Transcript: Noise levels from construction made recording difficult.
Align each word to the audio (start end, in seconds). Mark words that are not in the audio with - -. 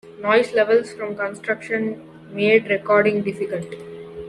Noise 0.19 0.51
levels 0.53 0.91
from 0.93 1.15
construction 1.15 2.01
made 2.33 2.67
recording 2.71 3.21
difficult. 3.21 3.67